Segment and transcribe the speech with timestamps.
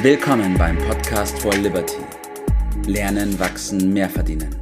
[0.00, 1.96] Willkommen beim Podcast for Liberty.
[2.86, 4.54] Lernen, wachsen, mehr verdienen.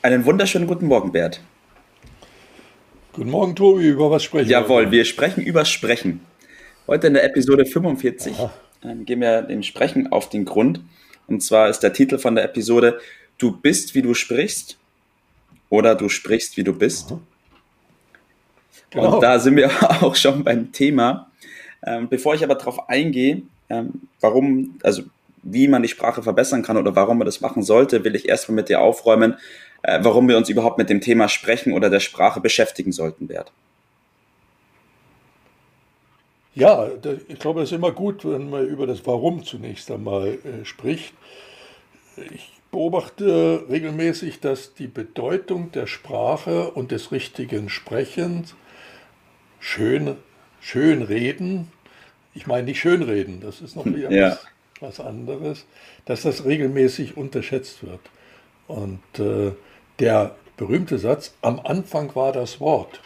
[0.00, 1.42] Einen wunderschönen guten Morgen, Bert.
[3.12, 3.88] Guten Morgen, Tobi.
[3.88, 4.52] Über was sprechen wir?
[4.52, 6.20] Jawohl, wir sprechen über Sprechen.
[6.86, 8.34] Heute in der Episode 45
[8.84, 10.80] ähm, gehen wir dem Sprechen auf den Grund.
[11.26, 13.00] Und zwar ist der Titel von der Episode
[13.36, 14.78] Du bist, wie du sprichst
[15.68, 17.12] oder du sprichst, wie du bist.
[18.88, 19.16] Genau.
[19.16, 19.70] Und da sind wir
[20.02, 21.28] auch schon beim Thema.
[21.84, 25.02] Ähm, bevor ich aber darauf eingehe, ähm, warum, also
[25.42, 28.56] wie man die Sprache verbessern kann oder warum man das machen sollte, will ich erstmal
[28.56, 29.36] mit dir aufräumen,
[29.82, 33.52] äh, warum wir uns überhaupt mit dem Thema Sprechen oder der Sprache beschäftigen sollten, Bert.
[36.54, 36.86] Ja,
[37.28, 41.14] ich glaube, es ist immer gut, wenn man über das Warum zunächst einmal äh, spricht.
[42.16, 48.54] Ich beobachte regelmäßig, dass die Bedeutung der Sprache und des richtigen Sprechens,
[49.60, 50.16] schön,
[50.62, 51.70] schön reden,
[52.34, 54.30] ich meine nicht schön reden, das ist noch wieder ja.
[54.80, 55.66] was, was, anderes,
[56.06, 58.00] dass das regelmäßig unterschätzt wird.
[58.68, 59.52] Und äh,
[59.98, 63.00] der berühmte Satz, am Anfang war das Wort,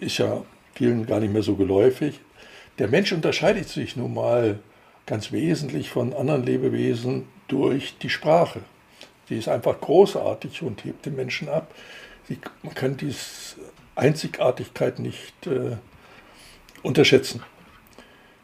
[0.00, 0.42] ist ja
[0.74, 2.20] vielen gar nicht mehr so geläufig.
[2.78, 4.58] Der Mensch unterscheidet sich nun mal
[5.06, 8.60] ganz wesentlich von anderen Lebewesen durch die Sprache.
[9.28, 11.74] Die ist einfach großartig und hebt den Menschen ab.
[12.28, 13.56] Sie, man kann diese
[13.94, 15.76] Einzigartigkeit nicht äh,
[16.84, 17.42] unterschätzen.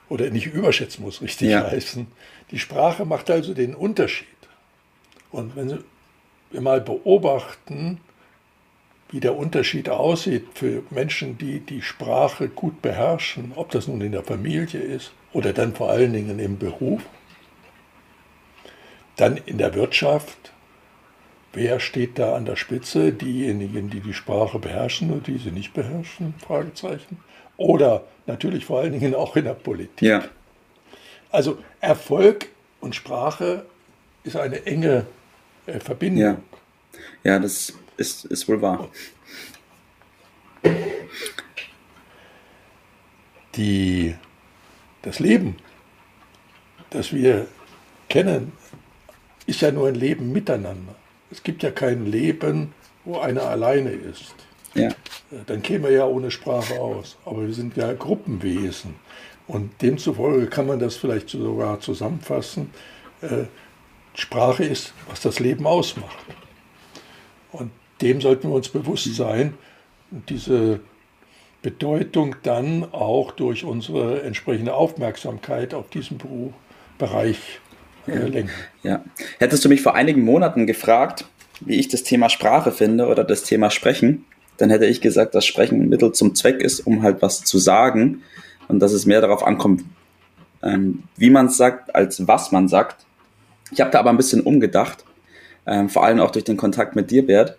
[0.08, 1.70] Oder nicht überschätzen muss richtig ja.
[1.70, 2.08] heißen.
[2.50, 4.27] Die Sprache macht also den Unterschied.
[5.30, 5.84] Und wenn
[6.50, 8.00] wir mal beobachten,
[9.11, 14.12] wie der Unterschied aussieht für Menschen, die die Sprache gut beherrschen, ob das nun in
[14.12, 17.02] der Familie ist oder dann vor allen Dingen im Beruf,
[19.16, 20.52] dann in der Wirtschaft,
[21.52, 23.12] wer steht da an der Spitze?
[23.12, 26.34] Diejenigen, die die Sprache beherrschen oder die sie nicht beherrschen?
[26.38, 27.18] Fragezeichen.
[27.56, 30.08] Oder natürlich vor allen Dingen auch in der Politik.
[30.08, 30.24] Ja.
[31.30, 32.48] Also Erfolg
[32.80, 33.66] und Sprache
[34.24, 35.06] ist eine enge
[35.66, 36.22] äh, Verbindung.
[36.22, 36.36] Ja.
[37.22, 38.89] ja, das ist, ist wohl wahr.
[43.56, 44.14] Die,
[45.02, 45.56] das Leben,
[46.90, 47.46] das wir
[48.08, 48.52] kennen,
[49.46, 50.94] ist ja nur ein Leben miteinander.
[51.30, 52.73] Es gibt ja kein Leben,
[53.05, 54.35] wo einer alleine ist.
[54.74, 54.89] Ja.
[54.89, 54.95] Äh,
[55.46, 57.17] dann käme er ja ohne Sprache aus.
[57.24, 58.95] Aber wir sind ja Gruppenwesen.
[59.46, 62.70] Und demzufolge kann man das vielleicht sogar zusammenfassen.
[63.20, 63.45] Äh,
[64.14, 66.19] Sprache ist, was das Leben ausmacht.
[67.52, 67.70] Und
[68.01, 69.55] dem sollten wir uns bewusst sein
[70.11, 70.80] und diese
[71.63, 76.52] Bedeutung dann auch durch unsere entsprechende Aufmerksamkeit auf diesen Beruf,
[76.98, 77.61] Bereich
[78.83, 79.05] Ja.
[79.38, 81.24] Hättest du mich vor einigen Monaten gefragt,
[81.61, 84.24] wie ich das Thema Sprache finde oder das Thema Sprechen,
[84.56, 87.58] dann hätte ich gesagt, dass Sprechen ein Mittel zum Zweck ist, um halt was zu
[87.58, 88.22] sagen
[88.68, 89.84] und dass es mehr darauf ankommt,
[90.62, 93.06] ähm, wie man es sagt, als was man sagt.
[93.72, 95.05] Ich habe da aber ein bisschen umgedacht,
[95.66, 97.56] ähm, vor allem auch durch den Kontakt mit dir, Bert,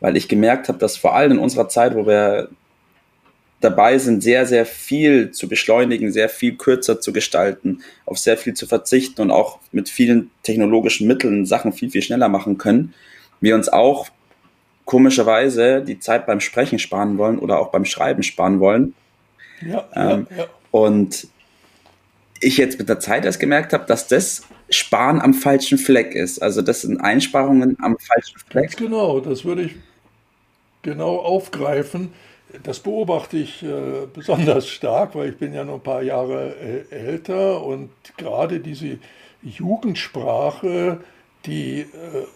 [0.00, 2.48] weil ich gemerkt habe, dass vor allem in unserer Zeit, wo wir
[3.60, 8.54] dabei sind, sehr, sehr viel zu beschleunigen, sehr viel kürzer zu gestalten, auf sehr viel
[8.54, 12.94] zu verzichten und auch mit vielen technologischen Mitteln Sachen viel, viel schneller machen können,
[13.40, 14.08] wir uns auch
[14.84, 18.94] komischerweise die Zeit beim Sprechen sparen wollen oder auch beim Schreiben sparen wollen.
[19.60, 20.46] Ja, ähm, ja, ja.
[20.70, 21.28] Und
[22.40, 26.40] ich jetzt mit der Zeit erst gemerkt habe, dass das Sparen am falschen Fleck ist.
[26.42, 28.76] Also das sind Einsparungen am falschen Fleck.
[28.76, 29.76] Genau, das würde ich
[30.82, 32.12] genau aufgreifen.
[32.62, 36.94] Das beobachte ich äh, besonders stark, weil ich bin ja noch ein paar Jahre äh,
[36.94, 38.98] älter und gerade diese
[39.42, 41.00] Jugendsprache,
[41.46, 42.26] die äh,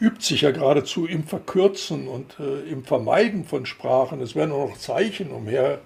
[0.00, 4.20] übt sich ja geradezu im Verkürzen und äh, im Vermeiden von Sprachen.
[4.20, 5.80] Es werden auch noch Zeichen umher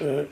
[0.00, 0.24] äh,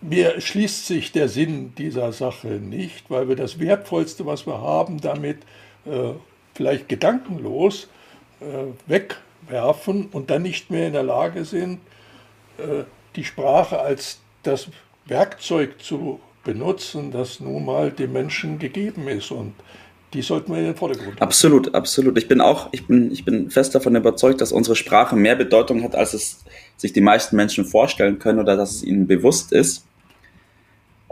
[0.00, 5.00] mir schließt sich der Sinn dieser Sache nicht, weil wir das Wertvollste, was wir haben,
[5.00, 5.38] damit
[5.86, 6.12] äh,
[6.54, 7.88] vielleicht gedankenlos
[8.40, 8.72] äh,
[9.42, 11.80] wegwerfen und dann nicht mehr in der Lage sind,
[12.58, 12.84] äh,
[13.16, 14.68] die Sprache als das
[15.06, 19.30] Werkzeug zu benutzen, das nun mal dem Menschen gegeben ist.
[19.30, 19.54] Und
[20.12, 21.22] die sollten wir in den Vordergrund bringen.
[21.22, 22.18] Absolut, absolut.
[22.18, 25.82] Ich bin auch, ich bin, ich bin fest davon überzeugt, dass unsere Sprache mehr Bedeutung
[25.82, 26.44] hat, als es
[26.76, 29.86] sich die meisten Menschen vorstellen können oder dass es ihnen bewusst ist.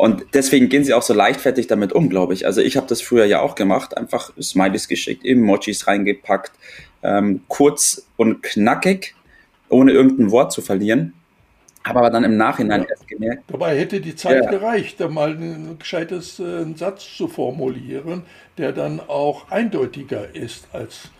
[0.01, 2.47] Und deswegen gehen sie auch so leichtfertig damit um, glaube ich.
[2.47, 6.53] Also ich habe das früher ja auch gemacht, einfach Smileys geschickt, Emojis reingepackt,
[7.03, 9.15] ähm, kurz und knackig,
[9.69, 11.13] ohne irgendein Wort zu verlieren.
[11.85, 12.89] Habe aber dann im Nachhinein ja.
[12.89, 13.45] erst gemerkt.
[13.49, 14.51] Dabei hätte die Zeit ja.
[14.51, 18.23] gereicht, da mal ein gescheites äh, einen Satz zu formulieren,
[18.59, 21.11] der dann auch eindeutiger ist als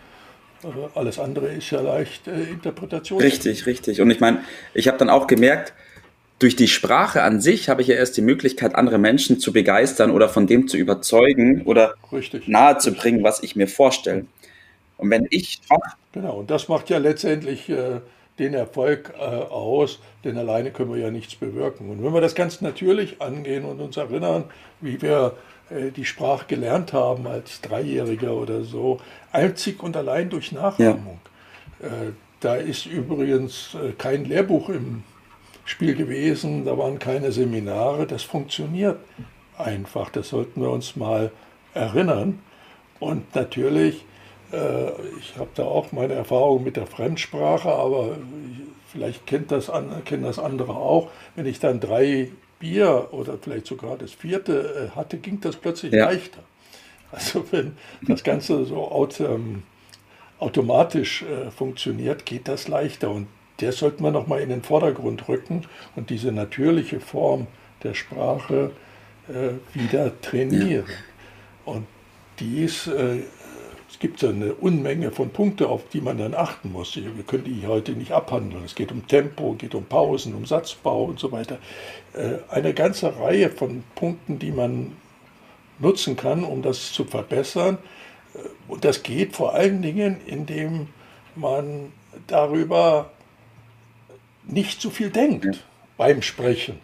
[0.63, 3.21] äh, alles andere ist ja leicht äh, Interpretation.
[3.21, 4.01] Richtig, richtig.
[4.01, 4.43] Und ich meine,
[4.73, 5.73] ich habe dann auch gemerkt,
[6.41, 10.09] durch die Sprache an sich habe ich ja erst die Möglichkeit, andere Menschen zu begeistern
[10.09, 12.47] oder von dem zu überzeugen oder Richtig.
[12.47, 14.25] nahezubringen, was ich mir vorstelle.
[14.97, 15.61] Und wenn ich
[16.11, 18.01] Genau, und das macht ja letztendlich äh,
[18.39, 21.89] den Erfolg äh, aus, denn alleine können wir ja nichts bewirken.
[21.89, 24.45] Und wenn wir das ganz natürlich angehen und uns erinnern,
[24.81, 25.37] wie wir
[25.69, 28.99] äh, die Sprache gelernt haben als Dreijähriger oder so,
[29.31, 31.19] einzig und allein durch Nachahmung.
[31.81, 31.87] Ja.
[31.87, 35.03] Äh, da ist übrigens äh, kein Lehrbuch im
[35.65, 38.97] Spiel gewesen, da waren keine Seminare, das funktioniert
[39.57, 41.31] einfach, das sollten wir uns mal
[41.73, 42.39] erinnern.
[42.99, 44.05] Und natürlich
[44.51, 48.17] äh, ich habe da auch meine Erfahrung mit der Fremdsprache, aber
[48.87, 49.71] vielleicht kennt das,
[50.05, 51.09] kennen das andere auch.
[51.35, 55.93] Wenn ich dann drei Bier oder vielleicht sogar das vierte äh, hatte, ging das plötzlich
[55.93, 56.05] ja.
[56.05, 56.43] leichter.
[57.11, 57.75] Also wenn
[58.07, 59.63] das Ganze so ähm,
[60.39, 63.11] automatisch äh, funktioniert, geht das leichter.
[63.11, 63.27] Und
[63.61, 65.65] der sollten wir nochmal in den Vordergrund rücken
[65.95, 67.47] und diese natürliche Form
[67.83, 68.71] der Sprache
[69.73, 70.85] wieder trainieren.
[70.87, 71.73] Ja.
[71.73, 71.87] Und
[72.39, 72.89] die ist
[74.01, 76.95] gibt es eine Unmenge von Punkten, auf die man dann achten muss.
[76.95, 78.65] Wir können die heute nicht abhandeln.
[78.65, 81.59] Es geht um Tempo, geht um Pausen, um Satzbau und so weiter.
[82.13, 84.93] Äh, eine ganze Reihe von Punkten, die man
[85.77, 87.77] nutzen kann, um das zu verbessern.
[88.33, 90.87] Äh, und das geht vor allen Dingen, indem
[91.35, 91.93] man
[92.25, 93.11] darüber
[94.51, 95.63] nicht zu viel denkt
[95.97, 96.79] beim Sprechen,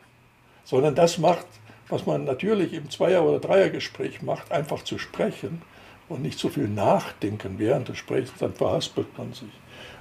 [0.64, 1.46] sondern das macht,
[1.90, 5.62] was man natürlich im Zweier- oder Dreiergespräch macht, einfach zu sprechen
[6.10, 9.50] und nicht so viel nachdenken während des Sprechens, dann verhaspelt man sich.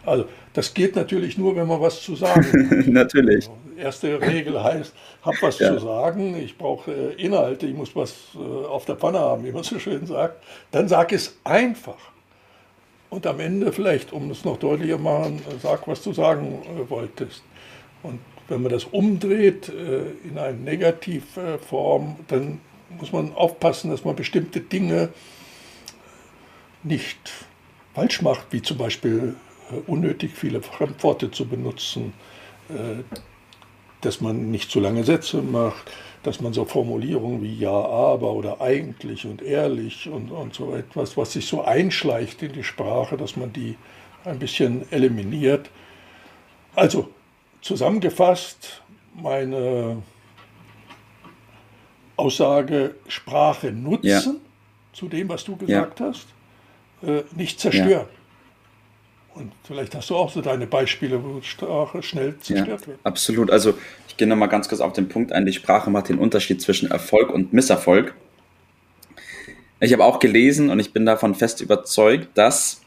[0.05, 2.87] Also das geht natürlich nur, wenn man was zu sagen hat.
[2.87, 3.49] natürlich.
[3.49, 5.73] Also, erste Regel heißt, hab was ja.
[5.73, 9.53] zu sagen, ich brauche äh, Inhalte, ich muss was äh, auf der Pfanne haben, wie
[9.53, 10.43] man so schön sagt.
[10.71, 11.99] Dann sag es einfach.
[13.11, 17.43] Und am Ende vielleicht, um es noch deutlicher machen, sag, was du sagen äh, wolltest.
[18.03, 22.61] Und wenn man das umdreht äh, in eine Negativform, dann
[22.99, 25.11] muss man aufpassen, dass man bestimmte Dinge
[26.83, 27.19] nicht
[27.95, 29.35] falsch macht, wie zum Beispiel
[29.71, 32.13] äh, unnötig viele Fremdworte zu benutzen,
[32.69, 33.03] äh,
[34.01, 35.91] dass man nicht zu lange Sätze macht,
[36.23, 41.17] dass man so Formulierungen wie ja, aber oder eigentlich und ehrlich und, und so etwas,
[41.17, 43.77] was sich so einschleicht in die Sprache, dass man die
[44.25, 45.71] ein bisschen eliminiert.
[46.75, 47.09] Also
[47.61, 48.83] zusammengefasst,
[49.15, 50.03] meine
[52.17, 54.23] Aussage, Sprache nutzen ja.
[54.93, 56.07] zu dem, was du gesagt ja.
[56.07, 56.27] hast
[57.03, 57.91] äh, nicht zerstören.
[57.91, 58.07] Ja.
[59.35, 62.99] Und vielleicht hast du auch so deine Beispiele, wo Sprache schnell zerstört wird.
[63.05, 63.51] Absolut.
[63.51, 63.75] Also
[64.09, 65.45] ich gehe nochmal ganz kurz auf den Punkt ein.
[65.45, 68.15] Die Sprache macht den Unterschied zwischen Erfolg und Misserfolg.
[69.79, 72.81] Ich habe auch gelesen und ich bin davon fest überzeugt, dass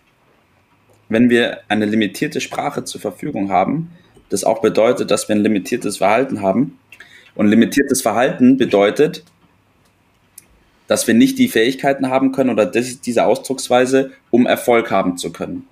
[1.07, 3.91] wenn wir eine limitierte Sprache zur Verfügung haben,
[4.29, 6.77] das auch bedeutet, dass wir ein limitiertes Verhalten haben.
[7.35, 9.23] Und limitiertes Verhalten bedeutet,
[10.87, 15.31] dass wir nicht die Fähigkeiten haben können oder das, diese Ausdrucksweise, um Erfolg haben zu
[15.31, 15.67] können.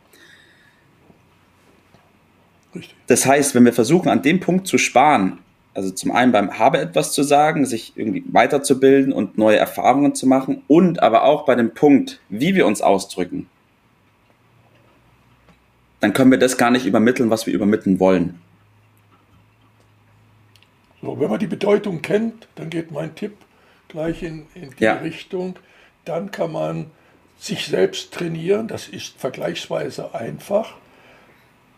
[2.75, 2.95] Richtig.
[3.07, 5.39] Das heißt, wenn wir versuchen, an dem Punkt zu sparen,
[5.73, 10.27] also zum einen beim Habe etwas zu sagen, sich irgendwie weiterzubilden und neue Erfahrungen zu
[10.27, 13.47] machen und aber auch bei dem Punkt, wie wir uns ausdrücken,
[15.99, 18.39] dann können wir das gar nicht übermitteln, was wir übermitteln wollen.
[21.07, 23.37] So, wenn man die Bedeutung kennt, dann geht mein Tipp
[23.87, 24.95] gleich in, in die ja.
[24.95, 25.55] Richtung.
[26.03, 26.91] Dann kann man
[27.39, 28.67] sich selbst trainieren.
[28.67, 30.73] Das ist vergleichsweise einfach.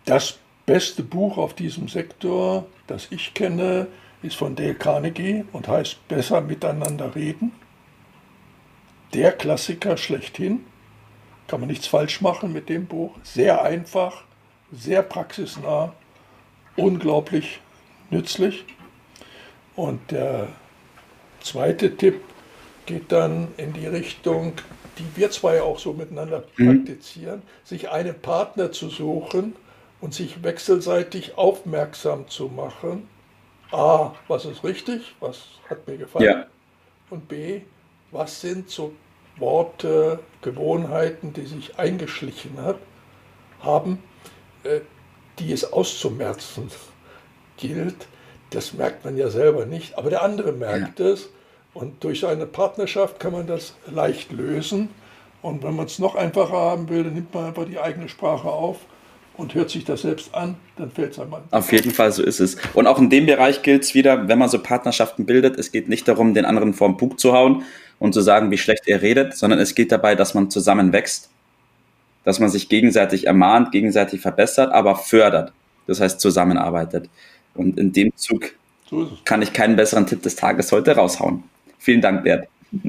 [0.06, 3.86] Das beste Buch auf diesem Sektor, das ich kenne,
[4.24, 7.52] ist von Dale Carnegie und heißt Besser miteinander reden.
[9.14, 10.66] Der Klassiker schlechthin.
[11.48, 13.16] Kann man nichts falsch machen mit dem Buch.
[13.22, 14.24] Sehr einfach,
[14.72, 15.94] sehr praxisnah,
[16.76, 17.60] unglaublich
[18.10, 18.66] nützlich.
[19.80, 20.50] Und der
[21.40, 22.20] zweite Tipp
[22.86, 24.52] geht dann in die Richtung,
[24.98, 26.84] die wir zwei auch so miteinander mhm.
[26.84, 29.56] praktizieren, sich einen Partner zu suchen
[30.02, 33.08] und sich wechselseitig aufmerksam zu machen.
[33.72, 36.26] A, was ist richtig, was hat mir gefallen?
[36.26, 36.46] Ja.
[37.10, 37.62] Und B,
[38.12, 38.92] was sind so
[39.38, 42.80] Worte, Gewohnheiten, die sich eingeschlichen hat,
[43.62, 44.04] haben,
[44.64, 44.82] äh,
[45.40, 46.70] die es auszumerzen
[47.56, 48.10] gilt.
[48.51, 51.08] Das merkt man ja selber nicht, aber der andere merkt ja.
[51.08, 51.29] es.
[51.74, 54.89] Und durch eine Partnerschaft kann man das leicht lösen.
[55.41, 58.50] Und wenn man es noch einfacher haben will, dann nimmt man einfach die eigene Sprache
[58.50, 58.77] auf
[59.39, 61.44] und hört sich das selbst an, dann fällt es einem an.
[61.51, 62.58] Auf jeden Fall, so ist es.
[62.74, 65.88] Und auch in dem Bereich gilt es wieder, wenn man so Partnerschaften bildet, es geht
[65.88, 67.63] nicht darum, den anderen vor den Bug zu hauen
[68.00, 71.29] und zu sagen, wie schlecht er redet, sondern es geht dabei, dass man zusammen wächst,
[72.25, 75.53] dass man sich gegenseitig ermahnt, gegenseitig verbessert, aber fördert.
[75.88, 77.10] Das heißt, zusammenarbeitet.
[77.60, 78.51] Und in dem Zug
[78.89, 81.44] so kann ich keinen besseren Tipp des Tages heute raushauen.
[81.78, 82.48] Vielen Dank, Bert.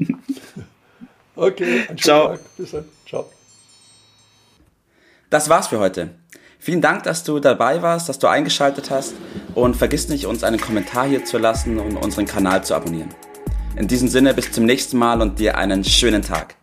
[1.37, 2.39] okay, Ciao.
[2.57, 2.85] Bis dann.
[3.07, 3.29] Ciao.
[5.29, 6.11] Das war's für heute.
[6.61, 9.15] Vielen Dank, dass du dabei warst, dass du eingeschaltet hast
[9.55, 13.09] und vergiss nicht, uns einen Kommentar hier zu lassen und unseren Kanal zu abonnieren.
[13.77, 16.55] In diesem Sinne, bis zum nächsten Mal und dir einen schönen Tag.